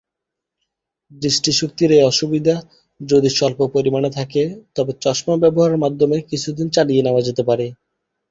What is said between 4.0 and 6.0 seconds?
থাকে, তবে চশমা ব্যবহারের